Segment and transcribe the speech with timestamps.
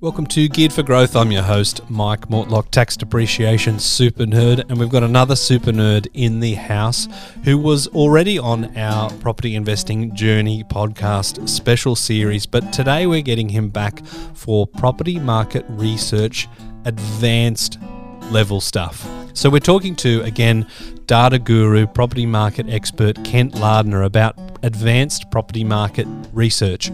[0.00, 1.16] Welcome to Geared for Growth.
[1.16, 6.06] I'm your host, Mike Mortlock, tax depreciation super nerd, and we've got another super nerd
[6.12, 7.08] in the house
[7.42, 13.48] who was already on our property investing journey podcast special series, but today we're getting
[13.48, 16.46] him back for property market research
[16.84, 17.78] advanced
[18.30, 19.17] level stuff.
[19.34, 20.66] So we're talking to again
[21.06, 26.88] data guru, property market expert Kent Lardner about advanced property market research,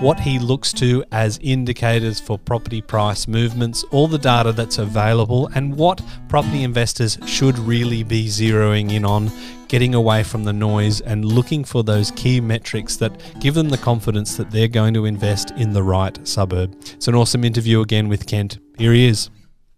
[0.00, 5.48] what he looks to as indicators for property price movements, all the data that's available,
[5.54, 9.30] and what property investors should really be zeroing in on,
[9.68, 13.78] getting away from the noise and looking for those key metrics that give them the
[13.78, 16.74] confidence that they're going to invest in the right suburb.
[16.80, 18.58] It's an awesome interview again with Kent.
[18.78, 19.30] Here he is.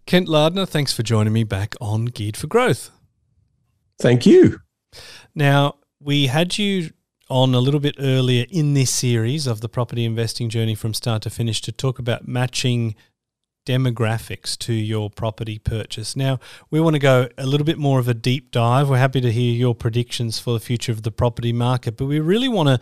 [0.05, 2.91] Kent Lardner, thanks for joining me back on Geared for Growth.
[3.99, 4.59] Thank you.
[5.33, 6.91] Now, we had you
[7.29, 11.21] on a little bit earlier in this series of the property investing journey from start
[11.23, 12.95] to finish to talk about matching
[13.65, 16.15] demographics to your property purchase.
[16.15, 18.89] Now, we want to go a little bit more of a deep dive.
[18.89, 22.19] We're happy to hear your predictions for the future of the property market, but we
[22.19, 22.79] really want to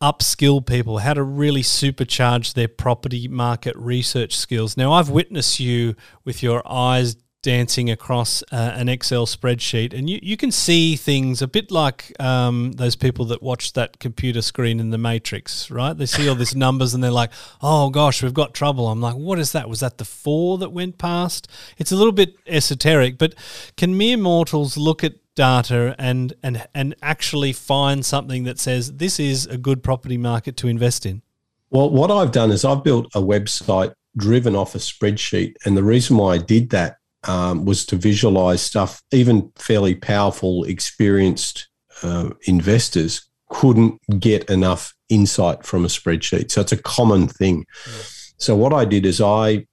[0.00, 4.76] upskill people how to really supercharge their property market research skills.
[4.76, 10.18] Now, I've witnessed you with your eyes dancing across uh, an Excel spreadsheet, and you,
[10.22, 14.80] you can see things a bit like um, those people that watch that computer screen
[14.80, 15.96] in the Matrix, right?
[15.96, 17.30] They see all these numbers and they're like,
[17.62, 18.88] oh gosh, we've got trouble.
[18.88, 19.68] I'm like, what is that?
[19.68, 21.48] Was that the four that went past?
[21.78, 23.34] It's a little bit esoteric, but
[23.76, 29.20] can mere mortals look at data and, and, and actually find something that says this
[29.20, 31.22] is a good property market to invest in?
[31.70, 35.54] Well, what I've done is I've built a website driven off a spreadsheet.
[35.64, 36.97] And the reason why I did that
[37.28, 39.02] um, was to visualize stuff.
[39.12, 41.68] Even fairly powerful, experienced
[42.02, 46.50] uh, investors couldn't get enough insight from a spreadsheet.
[46.50, 47.64] So it's a common thing.
[47.86, 48.02] Yeah.
[48.38, 49.66] So what I did is I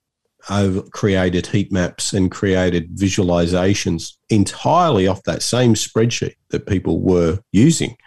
[0.92, 7.98] created heat maps and created visualizations entirely off that same spreadsheet that people were using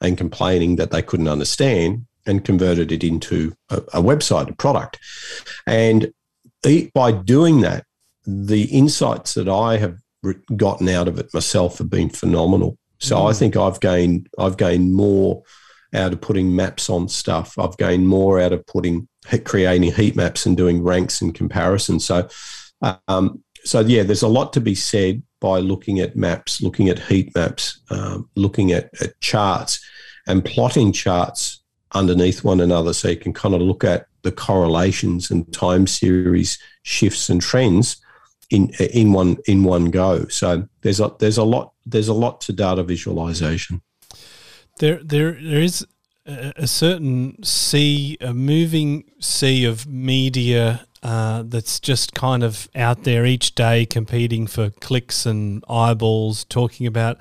[0.00, 4.98] and complaining that they couldn't understand and converted it into a, a website, a product.
[5.66, 6.12] And
[6.94, 7.84] by doing that,
[8.28, 9.96] the insights that I have
[10.54, 12.76] gotten out of it myself have been phenomenal.
[12.98, 13.30] So mm.
[13.30, 15.42] I think I've gained I've gained more
[15.94, 17.58] out of putting maps on stuff.
[17.58, 19.08] I've gained more out of putting
[19.44, 22.04] creating heat maps and doing ranks and comparisons.
[22.04, 22.28] So
[23.08, 26.98] um, so yeah, there's a lot to be said by looking at maps, looking at
[26.98, 29.82] heat maps, um, looking at, at charts,
[30.26, 31.62] and plotting charts
[31.94, 36.58] underneath one another, so you can kind of look at the correlations and time series
[36.82, 37.96] shifts and trends
[38.50, 40.26] in in one in one go.
[40.28, 43.82] So there's a there's a lot there's a lot to data visualization.
[44.78, 45.86] There there there is
[46.28, 53.24] a, certain sea, a moving sea of media uh, that's just kind of out there
[53.24, 57.18] each day competing for clicks and eyeballs, talking about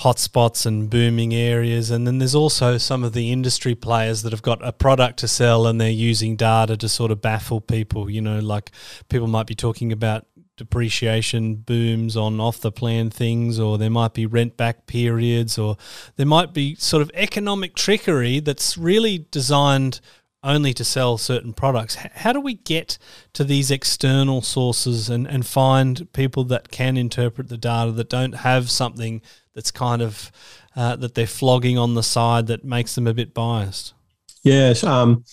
[0.00, 1.90] hotspots and booming areas.
[1.90, 5.28] And then there's also some of the industry players that have got a product to
[5.28, 8.10] sell and they're using data to sort of baffle people.
[8.10, 8.72] You know, like
[9.08, 10.26] people might be talking about
[10.56, 15.76] depreciation booms on off the plan things, or there might be rent back periods, or
[16.16, 20.00] there might be sort of economic trickery that's really designed
[20.44, 21.94] only to sell certain products.
[21.94, 22.98] How do we get
[23.32, 28.34] to these external sources and, and find people that can interpret the data that don't
[28.34, 29.22] have something
[29.54, 30.30] that's kind of
[30.76, 33.94] uh, that they're flogging on the side that makes them a bit biased?
[34.42, 34.84] Yes.
[34.84, 35.24] Um,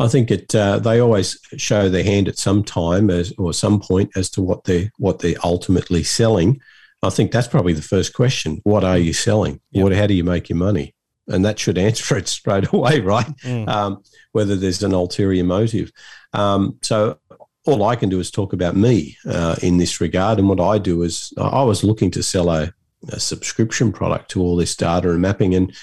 [0.00, 0.54] I think it.
[0.54, 4.42] Uh, they always show their hand at some time as, or some point as to
[4.42, 6.60] what they what they're ultimately selling.
[7.02, 8.60] I think that's probably the first question.
[8.64, 9.60] What are you selling?
[9.72, 9.82] Yep.
[9.82, 9.92] What?
[9.92, 10.94] How do you make your money?
[11.28, 13.26] And that should answer it straight away, right?
[13.44, 13.68] Mm.
[13.68, 14.02] Um,
[14.32, 15.92] whether there's an ulterior motive.
[16.32, 17.18] Um, so
[17.66, 20.38] all I can do is talk about me uh, in this regard.
[20.38, 22.72] And what I do is I was looking to sell a,
[23.08, 25.74] a subscription product to all this data and mapping and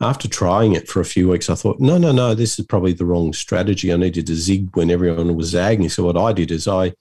[0.00, 2.92] after trying it for a few weeks, I thought, no, no, no, this is probably
[2.92, 3.92] the wrong strategy.
[3.92, 5.88] I needed to zig when everyone was zagging.
[5.88, 6.92] So what I did is I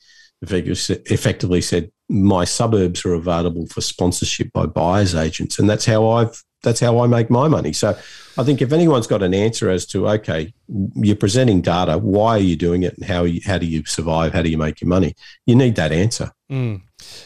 [0.42, 6.42] effectively said my suburbs are available for sponsorship by buyers agents, and that's how I've
[6.64, 7.74] that's how I make my money.
[7.74, 7.98] So
[8.38, 10.54] I think if anyone's got an answer as to okay,
[10.96, 14.34] you're presenting data, why are you doing it, and how you, how do you survive,
[14.34, 15.16] how do you make your money,
[15.46, 16.32] you need that answer.
[16.52, 16.82] Mm.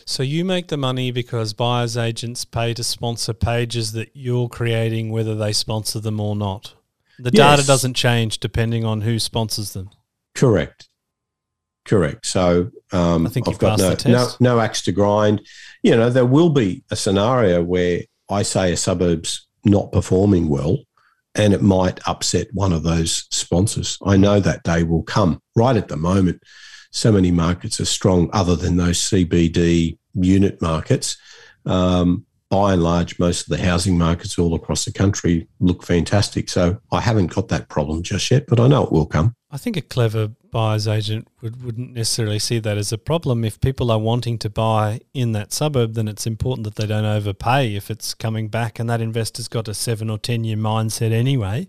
[0.06, 5.12] So you make the money because buyers agents pay to sponsor pages that you're creating,
[5.12, 6.75] whether they sponsor them or not.
[7.18, 7.57] The yes.
[7.57, 9.89] data doesn't change depending on who sponsors them.
[10.36, 10.88] Correct.
[11.86, 12.25] Correct.
[12.25, 15.41] So um, I think I've got no, no no axe to grind.
[15.81, 20.77] You know, there will be a scenario where I say a suburb's not performing well,
[21.35, 23.97] and it might upset one of those sponsors.
[24.05, 25.41] I know that day will come.
[25.55, 26.41] Right at the moment,
[26.91, 31.17] so many markets are strong, other than those CBD unit markets.
[31.65, 36.50] Um, by and large, most of the housing markets all across the country look fantastic.
[36.50, 39.36] So I haven't got that problem just yet, but I know it will come.
[39.51, 43.44] I think a clever buyer's agent would, wouldn't necessarily see that as a problem.
[43.44, 47.06] If people are wanting to buy in that suburb, then it's important that they don't
[47.06, 51.12] overpay if it's coming back and that investor's got a seven or 10 year mindset
[51.12, 51.68] anyway.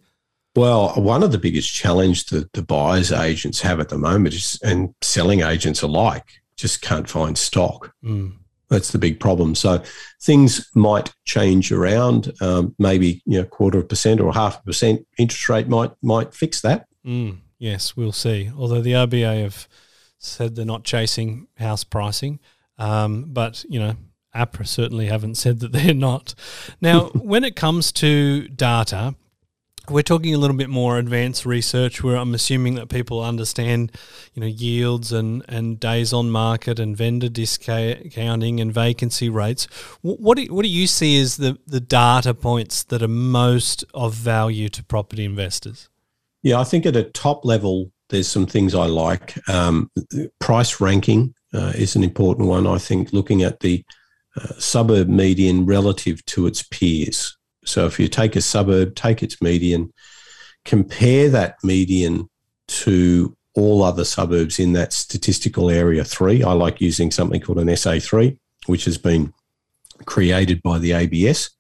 [0.57, 4.59] Well, one of the biggest challenge that the buyers agents have at the moment is,
[4.63, 7.95] and selling agents alike, just can't find stock.
[8.05, 8.40] Mm.
[8.71, 9.55] That's the big problem.
[9.55, 9.83] So
[10.23, 12.33] things might change around.
[12.41, 15.91] Um, maybe you know, quarter of a percent or half a percent interest rate might
[16.03, 16.87] might fix that.
[17.05, 18.51] Mm, yes, we'll see.
[18.57, 19.69] Although the RBA have
[20.19, 22.39] said they're not chasing house pricing,
[22.79, 23.97] um, but you know,
[24.35, 26.35] APRA certainly haven't said that they're not.
[26.81, 29.15] Now, when it comes to data,
[29.91, 33.93] we're talking a little bit more advanced research where I'm assuming that people understand,
[34.33, 39.67] you know, yields and, and days on market and vendor discounting and vacancy rates.
[40.03, 44.15] What do, what do you see as the, the data points that are most of
[44.15, 45.89] value to property investors?
[46.43, 49.37] Yeah, I think at a top level, there's some things I like.
[49.49, 49.91] Um,
[50.39, 52.67] price ranking uh, is an important one.
[52.67, 53.85] I think looking at the
[54.37, 57.37] uh, suburb median relative to its peers.
[57.65, 59.93] So if you take a suburb, take its median,
[60.65, 62.29] compare that median
[62.69, 66.43] to all other suburbs in that statistical area three.
[66.43, 69.33] I like using something called an SA3, which has been
[70.07, 71.51] created by the ABS.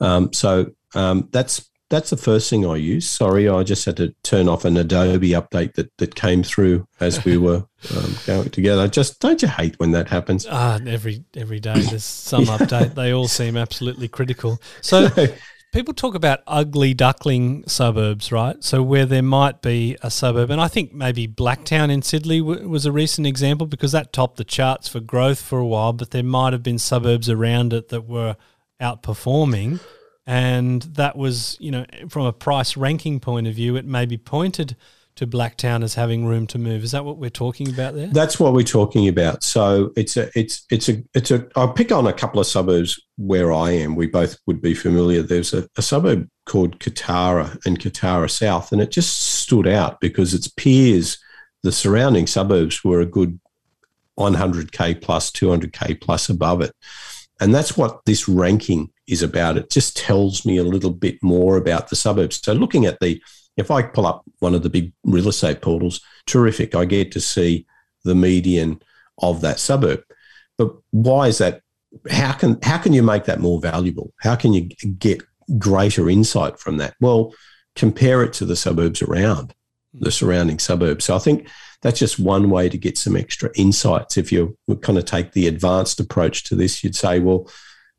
[0.00, 3.08] Um, so um, that's that's the first thing I use.
[3.08, 7.24] Sorry, I just had to turn off an Adobe update that, that came through as
[7.24, 7.64] we were
[7.96, 8.88] um, going together.
[8.88, 10.46] Just don't you hate when that happens?
[10.48, 12.58] Ah, every every day there's some yeah.
[12.58, 12.94] update.
[12.94, 14.60] They all seem absolutely critical.
[14.82, 15.08] So
[15.72, 18.62] people talk about ugly duckling suburbs, right?
[18.62, 22.68] So where there might be a suburb, and I think maybe Blacktown in Sydney w-
[22.68, 26.10] was a recent example because that topped the charts for growth for a while, but
[26.10, 28.36] there might have been suburbs around it that were
[28.80, 29.80] outperforming
[30.28, 34.18] and that was you know from a price ranking point of view it may be
[34.18, 34.76] pointed
[35.16, 36.84] to Blacktown as having room to move.
[36.84, 38.06] Is that what we're talking about there?
[38.06, 39.42] That's what we're talking about.
[39.42, 43.02] So it's a it's it's a it's a I'll pick on a couple of suburbs
[43.16, 43.96] where I am.
[43.96, 45.22] We both would be familiar.
[45.22, 50.34] There's a, a suburb called Kotara and Kotara South, and it just stood out because
[50.34, 51.18] its peers,
[51.64, 53.40] the surrounding suburbs, were a good
[54.20, 56.72] 100k plus, 200k plus above it.
[57.40, 59.56] And that's what this ranking is about.
[59.56, 62.40] It just tells me a little bit more about the suburbs.
[62.42, 63.22] So looking at the,
[63.56, 66.74] if I pull up one of the big real estate portals, terrific.
[66.74, 67.66] I get to see
[68.04, 68.82] the median
[69.18, 70.02] of that suburb.
[70.56, 71.62] But why is that?
[72.10, 74.12] How can how can you make that more valuable?
[74.20, 74.68] How can you
[74.98, 75.22] get
[75.56, 76.94] greater insight from that?
[77.00, 77.32] Well,
[77.74, 79.54] compare it to the suburbs around
[79.94, 81.06] the surrounding suburbs.
[81.06, 81.48] So I think
[81.82, 84.16] that's just one way to get some extra insights.
[84.16, 87.48] If you kind of take the advanced approach to this, you'd say, well,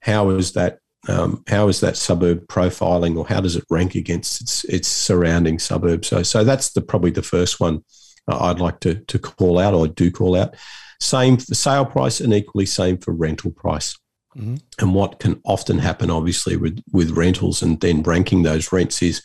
[0.01, 0.79] how is that?
[1.07, 5.57] Um, how is that suburb profiling, or how does it rank against its its surrounding
[5.57, 6.09] suburbs?
[6.09, 7.83] So, so that's the probably the first one
[8.27, 10.55] I'd like to to call out, or do call out.
[10.99, 13.97] Same for sale price, and equally same for rental price.
[14.37, 14.55] Mm-hmm.
[14.79, 19.23] And what can often happen, obviously, with with rentals and then ranking those rents is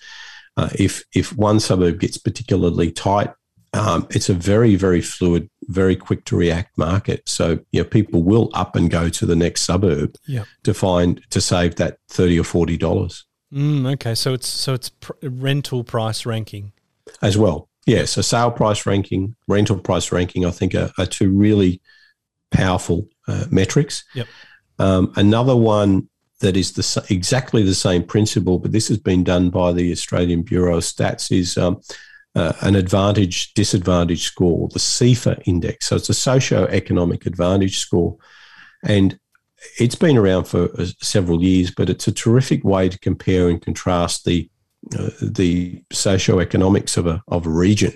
[0.57, 3.31] uh, if if one suburb gets particularly tight,
[3.75, 7.29] um, it's a very, very fluid, very quick to react market.
[7.29, 10.45] So, you know, people will up and go to the next suburb yeah.
[10.63, 13.27] to find to save that thirty or forty dollars.
[13.53, 16.73] Mm, okay, so it's so it's pr- rental price ranking
[17.21, 17.69] as well.
[17.87, 21.83] Yeah, so sale price ranking, rental price ranking, I think are, are two really
[22.51, 24.05] powerful uh, metrics.
[24.15, 24.27] Yep.
[24.79, 26.09] Um, another one
[26.41, 30.43] that is the exactly the same principle, but this has been done by the Australian
[30.43, 31.81] Bureau of Stats is um,
[32.35, 35.87] uh, an advantage disadvantage score, the SEIFA index.
[35.87, 38.17] So it's a socio-economic advantage score.
[38.85, 39.19] And
[39.79, 43.61] it's been around for uh, several years, but it's a terrific way to compare and
[43.63, 44.51] contrast the
[44.99, 47.95] uh, the socio-economics of a of a region.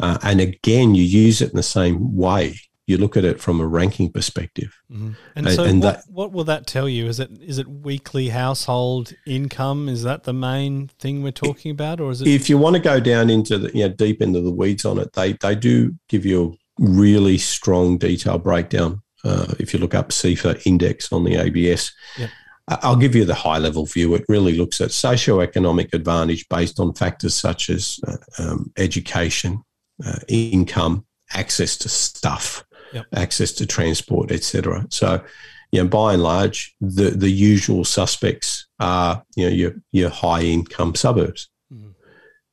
[0.00, 3.60] Uh, and again, you use it in the same way you look at it from
[3.60, 4.76] a ranking perspective.
[4.90, 5.12] Mm-hmm.
[5.36, 7.06] And, and, so, and what, that, what will that tell you?
[7.06, 9.88] Is it is it weekly household income?
[9.88, 12.28] Is that the main thing we're talking about, or is it?
[12.28, 14.98] If you want to go down into the you know deep into the weeds on
[14.98, 19.02] it, they they do give you a really strong detail breakdown.
[19.24, 21.92] Uh, if you look up SEIFA index on the ABS.
[22.18, 22.30] Yep.
[22.68, 24.14] I'll give you the high level view.
[24.14, 29.62] It really looks at socio-economic advantage based on factors such as uh, um, education,
[30.04, 33.06] uh, income, access to stuff, yep.
[33.14, 34.86] access to transport, etc.
[34.90, 35.22] So,
[35.70, 40.42] you know, by and large, the the usual suspects are you know your your high
[40.42, 41.48] income suburbs.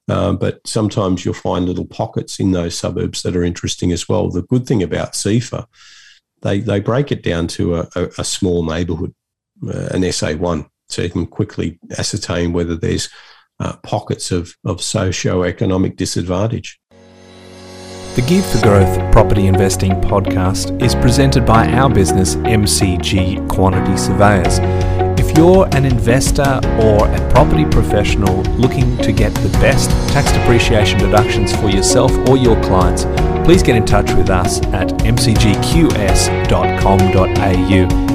[0.10, 4.30] Um, but sometimes you'll find little pockets in those suburbs that are interesting as well.
[4.30, 5.68] The good thing about SEIFA,
[6.42, 9.14] they they break it down to a, a, a small neighbourhood,
[9.68, 13.10] uh, an SA1, so you can quickly ascertain whether there's
[13.60, 16.80] uh, pockets of, of socio-economic disadvantage.
[18.16, 24.58] The Geared for Growth Property Investing podcast is presented by our business, MCG Quantity Surveyors.
[25.20, 30.98] If you're an investor or a property professional looking to get the best tax depreciation
[30.98, 33.06] deductions for yourself or your clients,
[33.46, 35.80] please get in touch with us at mcgqs.com.au.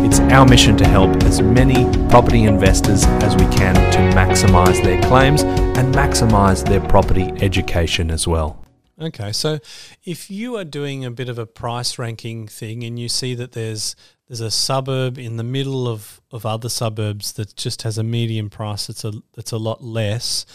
[0.04, 5.00] It's our mission to help as many property investors as we can to maximise their
[5.02, 8.63] claims and maximise their property education as well.
[9.00, 9.58] Okay, so
[10.04, 13.52] if you are doing a bit of a price ranking thing and you see that
[13.52, 13.96] there's
[14.28, 18.48] there's a suburb in the middle of, of other suburbs that just has a median
[18.48, 20.46] price that's a that's a lot less,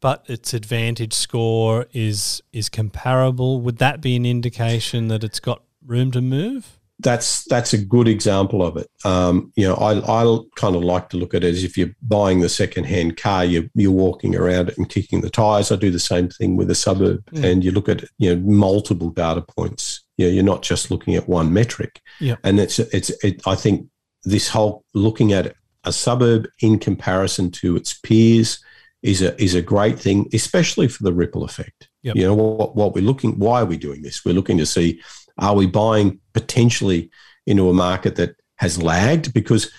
[0.00, 5.62] but its advantage score is is comparable, would that be an indication that it's got
[5.84, 6.77] room to move?
[7.00, 8.90] That's that's a good example of it.
[9.04, 11.94] Um, you know, I, I kind of like to look at it as if you're
[12.02, 15.70] buying the second-hand car, you're, you're walking around it and kicking the tires.
[15.70, 17.44] I do the same thing with a suburb, mm.
[17.44, 20.04] and you look at you know multiple data points.
[20.16, 22.00] You know, you're not just looking at one metric.
[22.20, 23.88] Yeah, and it's it's it, I think
[24.24, 28.60] this whole looking at a suburb in comparison to its peers
[29.02, 31.88] is a is a great thing, especially for the ripple effect.
[32.02, 32.16] Yep.
[32.16, 33.38] You know what what we're looking.
[33.38, 34.24] Why are we doing this?
[34.24, 35.00] We're looking to see
[35.38, 37.10] are we buying potentially
[37.46, 39.32] into a market that has lagged?
[39.32, 39.70] Because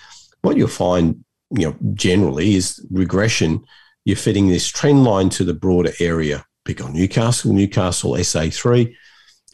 [0.42, 3.64] what you'll find, you know, generally is regression.
[4.04, 6.44] You're fitting this trend line to the broader area.
[6.64, 8.94] Pick on Newcastle, Newcastle SA3.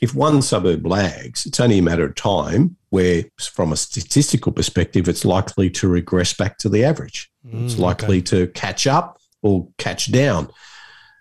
[0.01, 5.09] If one suburb lags, it's only a matter of time where, from a statistical perspective,
[5.09, 7.31] it's likely to regress back to the average.
[7.47, 8.27] Mm, it's likely okay.
[8.27, 10.51] to catch up or catch down.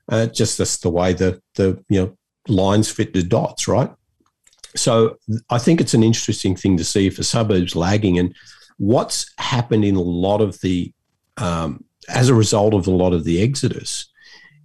[0.09, 3.91] Uh, just that's the way the the you know lines fit the dots, right?
[4.75, 5.17] So
[5.49, 8.35] I think it's an interesting thing to see if a suburb's lagging and
[8.77, 10.93] what's happened in a lot of the,
[11.37, 14.11] um, as a result of a lot of the exodus,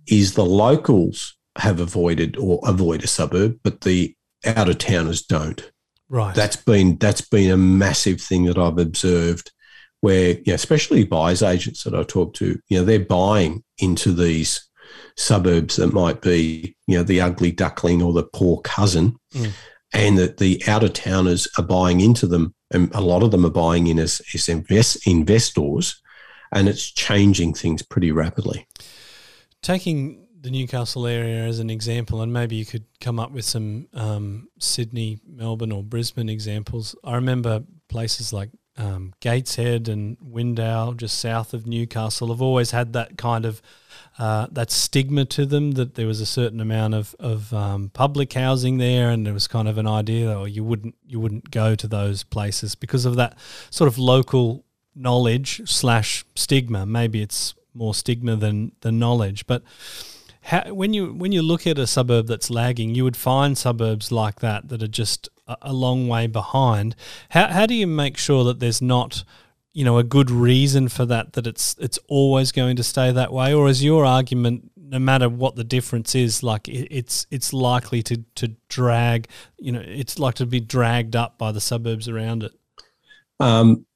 [0.06, 4.14] is the locals have avoided or avoid a suburb, but the
[4.44, 5.70] out of towners don't.
[6.08, 6.34] Right.
[6.34, 9.52] That's been that's been a massive thing that I've observed,
[10.00, 14.12] where you know, especially buyers agents that I talk to, you know, they're buying into
[14.12, 14.68] these
[15.16, 19.16] suburbs that might be, you know, the ugly duckling or the poor cousin.
[19.32, 19.52] Mm
[19.92, 23.44] and that the out of towners are buying into them, and a lot of them
[23.44, 26.00] are buying in as, as invest, investors,
[26.52, 28.66] and it's changing things pretty rapidly.
[29.62, 33.88] Taking the Newcastle area as an example, and maybe you could come up with some
[33.92, 36.94] um, Sydney, Melbourne, or Brisbane examples.
[37.04, 42.94] I remember places like um, Gateshead and Windale, just south of Newcastle, have always had
[42.94, 43.60] that kind of
[44.18, 48.32] uh, that stigma to them that there was a certain amount of, of um, public
[48.32, 51.50] housing there, and there was kind of an idea that oh, you wouldn't you wouldn't
[51.50, 53.36] go to those places because of that
[53.70, 56.86] sort of local knowledge slash stigma.
[56.86, 59.62] Maybe it's more stigma than than knowledge, but.
[60.42, 64.10] How, when you when you look at a suburb that's lagging, you would find suburbs
[64.10, 65.28] like that that are just
[65.62, 66.96] a, long way behind.
[67.30, 69.24] How how do you make sure that there's not
[69.72, 73.32] you know a good reason for that that it's it's always going to stay that
[73.32, 73.54] way?
[73.54, 78.02] Or is your argument no matter what the difference is like it, it's it's likely
[78.02, 79.28] to to drag
[79.58, 82.52] you know it's like to be dragged up by the suburbs around it?
[83.38, 83.86] Um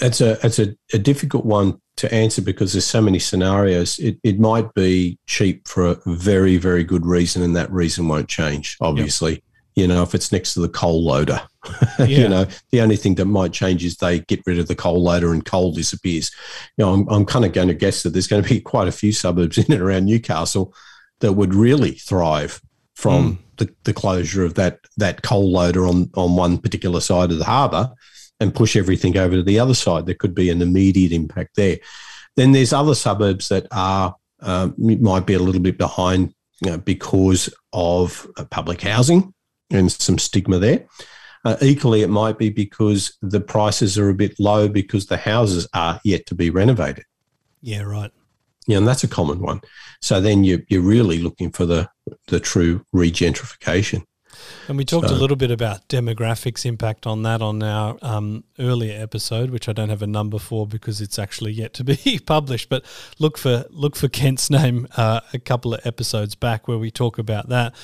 [0.00, 3.98] it's a it's a, a difficult one to answer because there's so many scenarios.
[3.98, 8.28] It, it might be cheap for a very very good reason and that reason won't
[8.28, 9.32] change obviously.
[9.32, 9.42] yep
[9.80, 11.42] you know, if it's next to the coal loader.
[11.98, 12.06] Yeah.
[12.06, 15.02] you know, the only thing that might change is they get rid of the coal
[15.02, 16.30] loader and coal disappears.
[16.78, 18.88] You know, I'm, I'm kind of going to guess that there's going to be quite
[18.88, 20.74] a few suburbs in and around Newcastle
[21.20, 22.62] that would really thrive
[22.94, 23.38] from mm.
[23.58, 27.44] the, the closure of that that coal loader on, on one particular side of the
[27.44, 27.92] harbour
[28.40, 30.06] and push everything over to the other side.
[30.06, 31.78] There could be an immediate impact there.
[32.36, 36.78] Then there's other suburbs that are um, might be a little bit behind you know,
[36.78, 39.34] because of uh, public housing
[39.70, 40.86] and some stigma there.
[41.44, 45.66] Uh, equally, it might be because the prices are a bit low because the houses
[45.72, 47.04] are yet to be renovated.
[47.62, 48.10] Yeah, right.
[48.66, 49.62] Yeah, and that's a common one.
[50.00, 51.88] So then you, you're really looking for the,
[52.26, 54.04] the true regentrification.
[54.68, 58.44] And we talked so, a little bit about demographics impact on that on our um,
[58.58, 62.20] earlier episode, which I don't have a number for because it's actually yet to be
[62.26, 62.68] published.
[62.68, 62.84] But
[63.18, 67.18] look for look for Kent's name uh, a couple of episodes back where we talk
[67.18, 67.74] about that.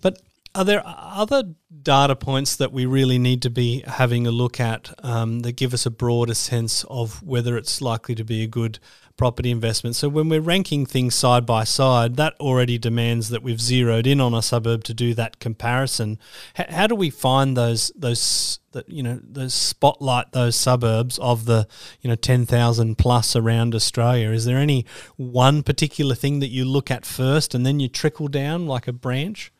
[0.00, 0.20] But
[0.54, 4.92] Are there other data points that we really need to be having a look at
[5.04, 8.78] um, that give us a broader sense of whether it's likely to be a good
[9.20, 9.94] property investment.
[9.94, 14.18] So when we're ranking things side by side, that already demands that we've zeroed in
[14.18, 16.18] on a suburb to do that comparison.
[16.58, 21.44] H- how do we find those those that you know those spotlight those suburbs of
[21.44, 21.68] the
[22.00, 24.30] you know ten thousand plus around Australia?
[24.30, 28.28] Is there any one particular thing that you look at first and then you trickle
[28.28, 29.52] down like a branch?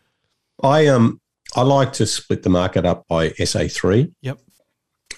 [0.63, 1.21] I um
[1.55, 4.13] I like to split the market up by SA three.
[4.23, 4.39] Yep.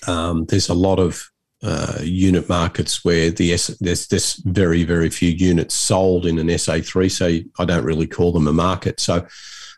[0.07, 1.23] Um, there's a lot of
[1.63, 6.49] uh, unit markets where the S, there's there's very very few units sold in an
[6.49, 8.99] SA3, so I don't really call them a market.
[8.99, 9.27] So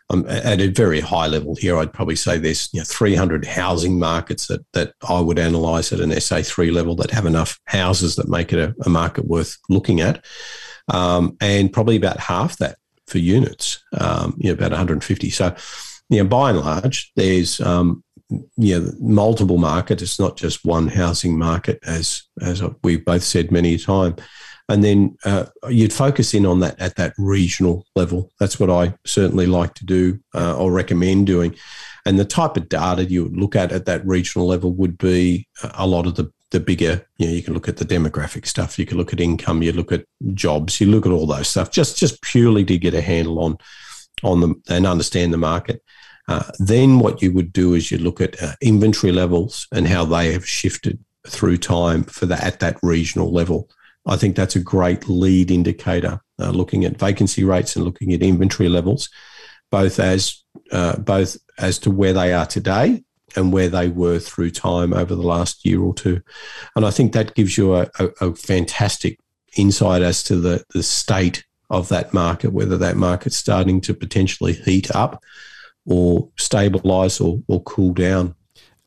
[0.09, 3.99] um, at a very high level here, I'd probably say there's you know, 300 housing
[3.99, 8.29] markets that that I would analyse at an SA3 level that have enough houses that
[8.29, 10.25] make it a, a market worth looking at,
[10.87, 15.29] um, and probably about half that for units, um, you know, about 150.
[15.29, 15.55] So,
[16.09, 20.01] you know, by and large, there's um, you know multiple market.
[20.01, 24.15] It's not just one housing market, as as we've both said many a time.
[24.67, 28.31] And then uh, you'd focus in on that at that regional level.
[28.39, 31.55] That's what I certainly like to do uh, or recommend doing.
[32.07, 35.47] And the type of data you would look at at that regional level would be
[35.63, 38.77] a lot of the the bigger, you know, you can look at the demographic stuff,
[38.77, 41.71] you can look at income, you look at jobs, you look at all those stuff,
[41.71, 43.57] just just purely to get a handle on
[44.23, 45.81] on them and understand the market.
[46.27, 50.03] Uh, then what you would do is you look at uh, inventory levels and how
[50.05, 50.97] they have shifted
[51.27, 53.69] through time for that at that regional level.
[54.07, 56.19] I think that's a great lead indicator.
[56.39, 59.09] Uh, looking at vacancy rates and looking at inventory levels,
[59.71, 63.03] both as uh, both as to where they are today
[63.35, 66.21] and where they were through time over the last year or two,
[66.75, 69.19] and I think that gives you a, a, a fantastic
[69.55, 74.53] insight as to the the state of that market, whether that market's starting to potentially
[74.53, 75.23] heat up
[75.85, 78.35] or stabilize or, or cool down.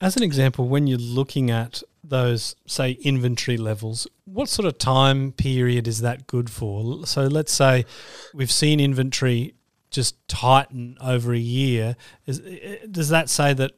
[0.01, 5.33] As an example, when you're looking at those, say, inventory levels, what sort of time
[5.33, 7.07] period is that good for?
[7.07, 7.85] So let's say
[8.33, 9.55] we've seen inventory
[9.91, 11.97] just tighten over a year.
[12.27, 13.73] Is, eh, does that say that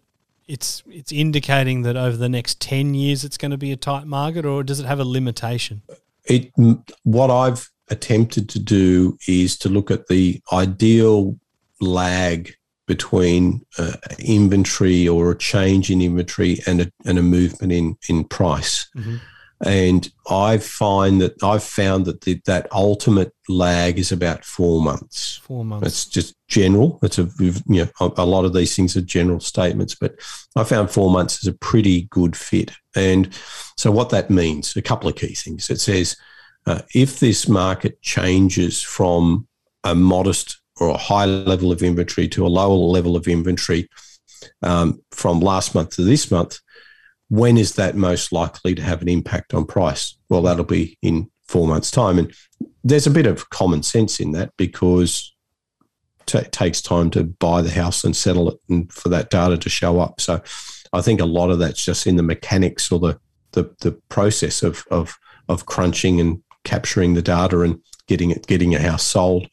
[0.50, 4.06] it's it's indicating that over the next 10 years it's going to be a tight
[4.06, 5.82] market or does it have a limitation?
[6.24, 6.50] It
[7.04, 11.38] what I've attempted to do is to look at the ideal
[11.80, 12.54] lag
[12.86, 18.24] between uh, inventory or a change in inventory and a, and a movement in in
[18.24, 18.90] price.
[18.96, 19.16] Mm-hmm.
[19.64, 25.36] And I find that I've found that the, that ultimate lag is about four months.
[25.42, 25.86] Four months.
[25.86, 26.98] It's just general.
[27.02, 30.14] It's a you know a, lot of these things are general statements, but
[30.56, 32.70] I found four months is a pretty good fit.
[32.96, 33.34] And
[33.76, 35.68] so what that means, a couple of key things.
[35.68, 36.16] It says
[36.66, 39.46] uh, if this market changes from
[39.84, 43.88] a modest or a high level of inventory to a lower level of inventory
[44.62, 46.60] um, from last month to this month,
[47.30, 50.16] when is that most likely to have an impact on price?
[50.28, 52.18] Well, that'll be in four months' time.
[52.18, 52.34] And
[52.84, 55.34] there's a bit of common sense in that because
[56.32, 59.68] it takes time to buy the house and settle it and for that data to
[59.68, 60.20] show up.
[60.20, 60.42] So
[60.92, 63.20] I think a lot of that's just in the mechanics or the,
[63.52, 65.16] the, the process of, of,
[65.48, 69.48] of crunching and capturing the data and getting it, getting a house sold.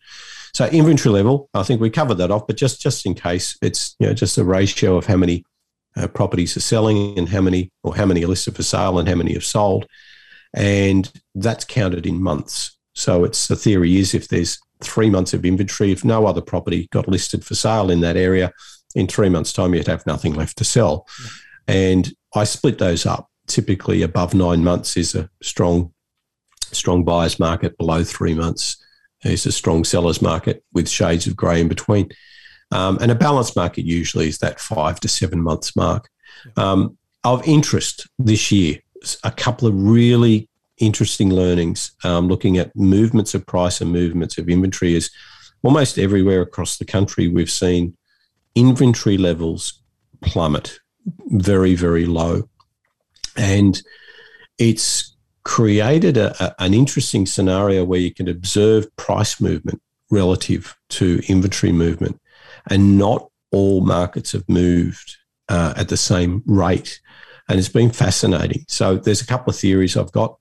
[0.53, 3.95] So inventory level, I think we covered that off, but just just in case, it's
[3.99, 5.45] you know just a ratio of how many
[5.97, 9.09] uh, properties are selling and how many or how many are listed for sale and
[9.09, 9.85] how many have sold,
[10.53, 12.77] and that's counted in months.
[12.93, 16.87] So it's the theory is if there's three months of inventory, if no other property
[16.91, 18.51] got listed for sale in that area,
[18.95, 21.07] in three months' time you'd have nothing left to sell.
[21.67, 23.29] And I split those up.
[23.47, 25.93] Typically, above nine months is a strong,
[26.71, 27.77] strong buyers market.
[27.77, 28.77] Below three months
[29.23, 32.09] is a strong seller's market with shades of grey in between.
[32.71, 36.09] Um, and a balanced market usually is that five to seven months mark.
[36.57, 38.79] Um, of interest this year,
[39.23, 44.49] a couple of really interesting learnings um, looking at movements of price and movements of
[44.49, 45.09] inventory is
[45.63, 47.95] almost everywhere across the country we've seen
[48.55, 49.81] inventory levels
[50.21, 50.79] plummet
[51.27, 52.47] very, very low.
[53.35, 53.81] And
[54.57, 61.21] it's created a, a, an interesting scenario where you can observe price movement relative to
[61.27, 62.19] inventory movement,
[62.69, 65.17] and not all markets have moved
[65.49, 66.99] uh, at the same rate.
[67.49, 68.65] And it's been fascinating.
[68.67, 70.37] So there's a couple of theories I've got.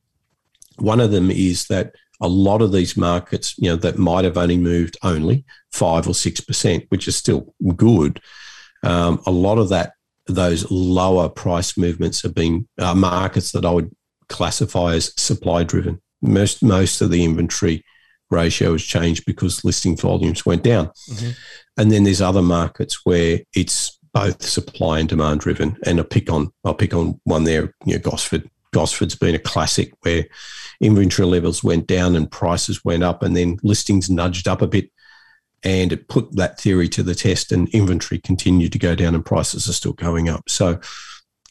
[0.78, 4.36] One of them is that a lot of these markets, you know, that might have
[4.36, 8.20] only moved only five or six percent, which is still good.
[8.82, 9.92] Um, a lot of that,
[10.26, 13.94] those lower price movements have been uh, markets that I would
[14.28, 16.00] classify as supply driven.
[16.22, 17.84] Most most of the inventory
[18.30, 20.86] ratio has changed because listing volumes went down.
[21.10, 21.30] Mm-hmm.
[21.78, 25.76] And then there's other markets where it's both supply and demand driven.
[25.84, 28.48] And I pick on I'll pick on one there, you know, Gosford.
[28.72, 30.26] Gosford's been a classic where
[30.80, 34.90] inventory levels went down and prices went up, and then listings nudged up a bit.
[35.62, 39.24] And it put that theory to the test, and inventory continued to go down, and
[39.24, 40.48] prices are still going up.
[40.48, 40.80] So,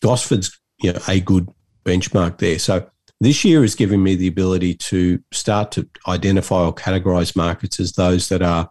[0.01, 1.49] Gosford's you know, a good
[1.83, 2.59] benchmark there.
[2.59, 2.89] So,
[3.21, 7.93] this year has given me the ability to start to identify or categorize markets as
[7.93, 8.69] those that are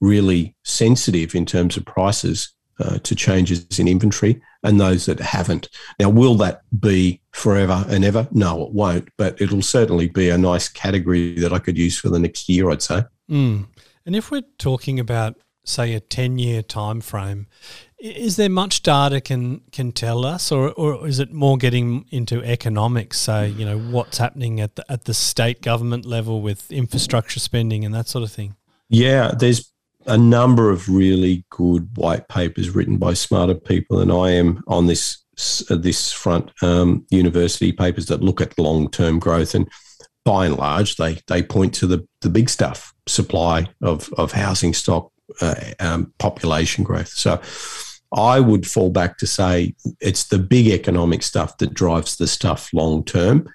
[0.00, 5.68] really sensitive in terms of prices uh, to changes in inventory and those that haven't.
[5.98, 8.28] Now, will that be forever and ever?
[8.32, 12.08] No, it won't, but it'll certainly be a nice category that I could use for
[12.08, 13.04] the next year, I'd say.
[13.30, 13.66] Mm.
[14.06, 17.46] And if we're talking about, say, a 10 year time frame,
[18.02, 22.42] is there much data can can tell us, or, or is it more getting into
[22.42, 23.20] economics?
[23.20, 27.84] Say, you know, what's happening at the at the state government level with infrastructure spending
[27.84, 28.56] and that sort of thing.
[28.88, 29.72] Yeah, there's
[30.06, 34.88] a number of really good white papers written by smarter people than I am on
[34.88, 35.22] this
[35.70, 36.50] this front.
[36.60, 39.70] Um, university papers that look at long term growth, and
[40.24, 44.74] by and large, they they point to the the big stuff: supply of of housing
[44.74, 47.10] stock, uh, um, population growth.
[47.10, 47.40] So.
[48.14, 52.70] I would fall back to say it's the big economic stuff that drives the stuff
[52.72, 53.48] long term.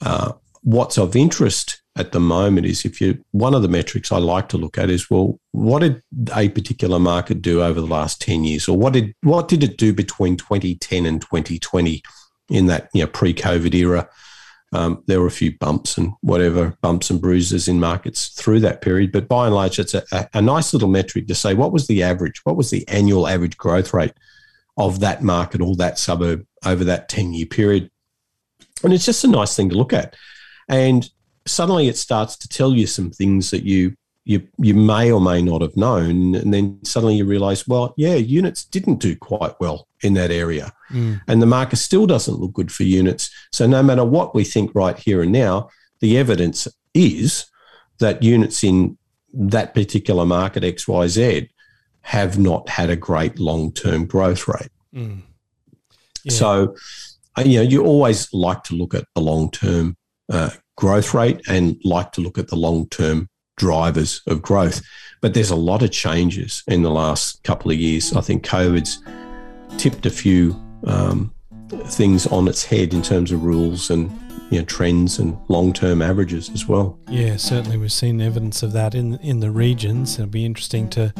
[0.00, 4.18] Uh, what's of interest at the moment is if you one of the metrics I
[4.18, 6.02] like to look at is well, what did
[6.34, 8.68] a particular market do over the last 10 years?
[8.68, 12.02] Or what did what did it do between 2010 and 2020
[12.50, 14.08] in that you know pre-COVID era?
[14.72, 18.82] Um, there were a few bumps and whatever bumps and bruises in markets through that
[18.82, 21.72] period, but by and large, it's a, a, a nice little metric to say what
[21.72, 24.12] was the average, what was the annual average growth rate
[24.76, 27.90] of that market or that suburb over that 10 year period.
[28.84, 30.14] And it's just a nice thing to look at.
[30.68, 31.08] And
[31.46, 33.96] suddenly it starts to tell you some things that you
[34.28, 38.14] you you may or may not have known, and then suddenly you realise, well, yeah,
[38.14, 41.18] units didn't do quite well in that area, mm.
[41.26, 43.30] and the market still doesn't look good for units.
[43.52, 47.46] So no matter what we think right here and now, the evidence is
[48.00, 48.98] that units in
[49.32, 51.48] that particular market X Y Z
[52.02, 54.70] have not had a great long term growth rate.
[54.94, 55.22] Mm.
[56.24, 56.32] Yeah.
[56.32, 56.76] So,
[57.38, 59.96] uh, you know, you always like to look at the long term
[60.30, 64.82] uh, growth rate and like to look at the long term drivers of growth.
[65.20, 68.14] But there's a lot of changes in the last couple of years.
[68.14, 69.02] I think COVID's
[69.76, 70.54] tipped a few
[70.86, 71.32] um,
[71.86, 74.10] things on its head in terms of rules and
[74.50, 76.98] you know, trends and long-term averages as well.
[77.08, 80.14] Yeah, certainly we've seen evidence of that in in the regions.
[80.14, 81.12] It'll be interesting to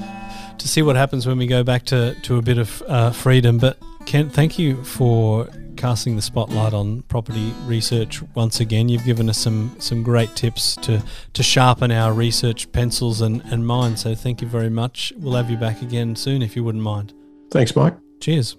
[0.57, 3.59] to see what happens when we go back to to a bit of uh, freedom.
[3.59, 5.48] But Kent, thank you for
[5.79, 8.88] casting the spotlight on property research once again.
[8.91, 13.67] You've given us some some great tips to to sharpen our research pencils and, and
[13.67, 14.03] minds.
[14.03, 15.12] So thank you very much.
[15.17, 17.14] We'll have you back again soon if you wouldn't mind.
[17.51, 17.97] Thanks, Mike.
[18.21, 18.57] Cheers.